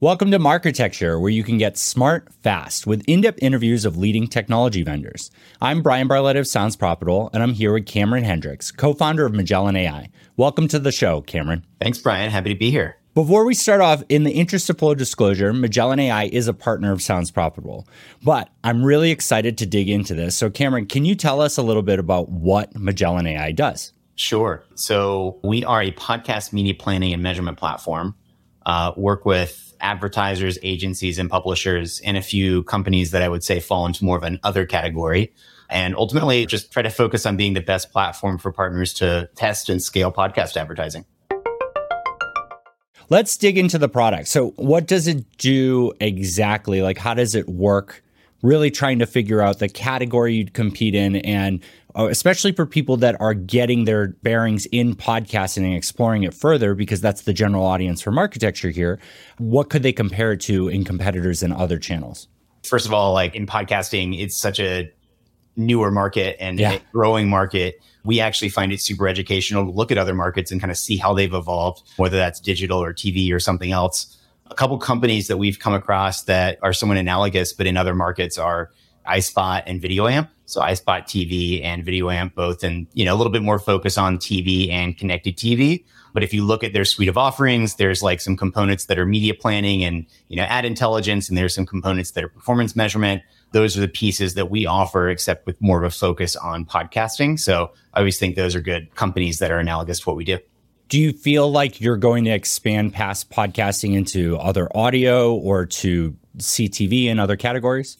[0.00, 4.28] Welcome to Marketecture, where you can get smart fast with in depth interviews of leading
[4.28, 5.32] technology vendors.
[5.60, 9.34] I'm Bryan Barletta of Sounds Profitable, and I'm here with Cameron Hendrix, co founder of
[9.34, 10.08] Magellan AI.
[10.36, 11.66] Welcome to the show, Cameron.
[11.80, 12.30] Thanks, Brian.
[12.30, 12.96] Happy to be here.
[13.16, 16.92] Before we start off, in the interest of full disclosure, Magellan AI is a partner
[16.92, 17.84] of Sounds Profitable.
[18.22, 20.36] But I'm really excited to dig into this.
[20.36, 23.92] So, Cameron, can you tell us a little bit about what Magellan AI does?
[24.14, 24.62] Sure.
[24.76, 28.14] So, we are a podcast media planning and measurement platform,
[28.68, 33.60] uh, work with advertisers, agencies, and publishers, and a few companies that I would say
[33.60, 35.32] fall into more of an other category.
[35.70, 39.68] And ultimately, just try to focus on being the best platform for partners to test
[39.68, 41.04] and scale podcast advertising.
[43.10, 44.28] Let's dig into the product.
[44.28, 46.82] So, what does it do exactly?
[46.82, 48.02] Like, how does it work?
[48.42, 51.60] Really trying to figure out the category you'd compete in and
[51.98, 56.74] uh, especially for people that are getting their bearings in podcasting and exploring it further,
[56.74, 59.00] because that's the general audience for Marketecture here.
[59.38, 62.28] What could they compare it to in competitors and other channels?
[62.62, 64.92] First of all, like in podcasting, it's such a
[65.56, 66.78] newer market and yeah.
[66.92, 67.80] growing market.
[68.04, 70.98] We actually find it super educational to look at other markets and kind of see
[70.98, 74.17] how they've evolved, whether that's digital or TV or something else.
[74.50, 78.38] A couple companies that we've come across that are somewhat analogous, but in other markets
[78.38, 78.70] are
[79.08, 80.28] iSpot and VideoAmp.
[80.46, 84.16] So iSpot TV and VideoAmp both, and you know a little bit more focus on
[84.16, 85.84] TV and connected TV.
[86.14, 89.04] But if you look at their suite of offerings, there's like some components that are
[89.04, 93.22] media planning and you know ad intelligence, and there's some components that are performance measurement.
[93.52, 97.38] Those are the pieces that we offer, except with more of a focus on podcasting.
[97.38, 100.38] So I always think those are good companies that are analogous to what we do.
[100.88, 106.16] Do you feel like you're going to expand past podcasting into other audio or to
[106.38, 107.98] CTV and other categories?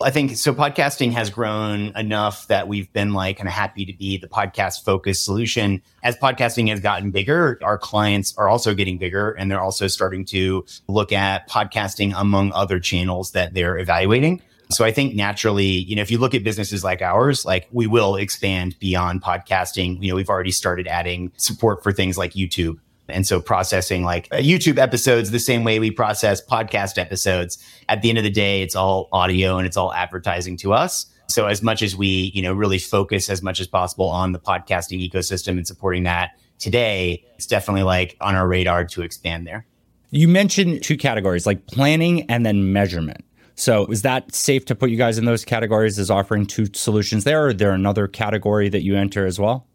[0.00, 0.54] I think so.
[0.54, 4.84] Podcasting has grown enough that we've been like kind of happy to be the podcast
[4.84, 5.82] focused solution.
[6.02, 10.24] As podcasting has gotten bigger, our clients are also getting bigger and they're also starting
[10.26, 14.40] to look at podcasting among other channels that they're evaluating.
[14.70, 17.86] So I think naturally, you know, if you look at businesses like ours, like we
[17.86, 20.02] will expand beyond podcasting.
[20.02, 24.28] You know, we've already started adding support for things like YouTube and so processing like
[24.32, 27.58] uh, YouTube episodes the same way we process podcast episodes.
[27.88, 31.06] At the end of the day, it's all audio and it's all advertising to us.
[31.28, 34.38] So as much as we, you know, really focus as much as possible on the
[34.38, 39.66] podcasting ecosystem and supporting that today, it's definitely like on our radar to expand there.
[40.10, 43.24] You mentioned two categories like planning and then measurement.
[43.54, 47.24] So is that safe to put you guys in those categories as offering two solutions
[47.24, 47.44] there?
[47.44, 49.66] Or is there another category that you enter as well?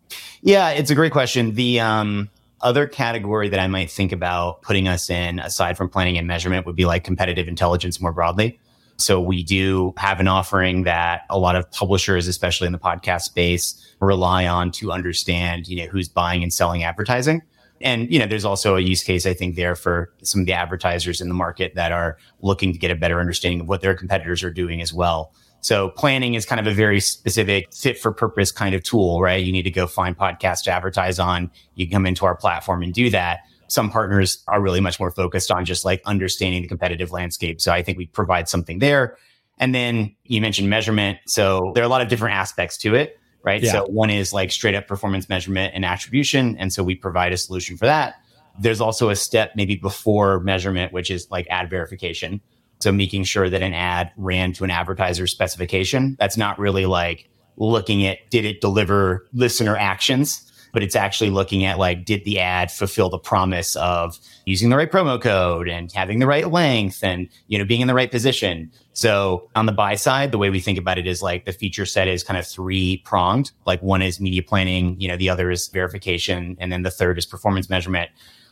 [0.41, 1.53] Yeah, it's a great question.
[1.53, 2.29] The um
[2.61, 6.65] other category that I might think about putting us in, aside from planning and measurement,
[6.65, 8.59] would be like competitive intelligence more broadly.
[8.97, 13.21] So we do have an offering that a lot of publishers, especially in the podcast
[13.21, 17.41] space, rely on to understand, you know, who's buying and selling advertising.
[17.81, 20.53] And, you know, there's also a use case, I think, there for some of the
[20.53, 23.95] advertisers in the market that are looking to get a better understanding of what their
[23.95, 25.33] competitors are doing as well.
[25.61, 29.43] So planning is kind of a very specific fit for purpose kind of tool, right?
[29.43, 31.51] You need to go find podcasts to advertise on.
[31.75, 33.39] You can come into our platform and do that.
[33.67, 37.61] Some partners are really much more focused on just like understanding the competitive landscape.
[37.61, 39.17] So I think we provide something there.
[39.57, 41.19] And then you mentioned measurement.
[41.27, 43.61] So there are a lot of different aspects to it, right?
[43.61, 43.71] Yeah.
[43.71, 46.57] So one is like straight up performance measurement and attribution.
[46.57, 48.15] And so we provide a solution for that.
[48.59, 52.41] There's also a step maybe before measurement, which is like ad verification.
[52.79, 56.15] So making sure that an ad ran to an advertiser's specification.
[56.19, 61.65] That's not really like looking at did it deliver listener actions, but it's actually looking
[61.65, 65.91] at like did the ad fulfill the promise of using the right promo code and
[65.91, 68.71] having the right length and you know being in the right position.
[68.93, 71.85] So on the buy side, the way we think about it is like the feature
[71.85, 73.51] set is kind of three pronged.
[73.65, 77.17] Like one is media planning, you know, the other is verification, and then the third
[77.17, 78.09] is performance measurement.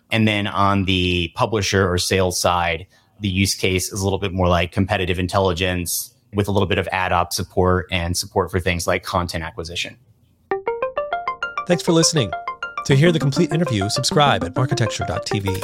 [0.10, 2.88] And then on the publisher or sales side,
[3.20, 6.78] the use case is a little bit more like competitive intelligence with a little bit
[6.78, 9.98] of ad op support and support for things like content acquisition.
[11.68, 12.32] Thanks for listening.
[12.86, 15.62] To hear the complete interview, subscribe at marketecture.tv.